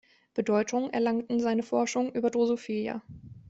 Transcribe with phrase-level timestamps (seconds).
[0.33, 3.03] Bedeutung erlangten seine Forschung über Drosophila.